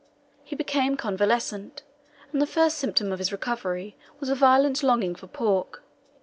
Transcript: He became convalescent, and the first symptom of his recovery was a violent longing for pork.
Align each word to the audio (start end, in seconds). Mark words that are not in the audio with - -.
He 0.43 0.55
became 0.55 0.97
convalescent, 0.97 1.83
and 2.33 2.41
the 2.41 2.47
first 2.47 2.79
symptom 2.79 3.11
of 3.11 3.19
his 3.19 3.31
recovery 3.31 3.95
was 4.19 4.29
a 4.29 4.33
violent 4.35 4.81
longing 4.81 5.13
for 5.13 5.27
pork. 5.27 5.83